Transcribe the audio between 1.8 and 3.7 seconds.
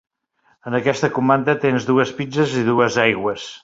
dues pizzes i dues aigües.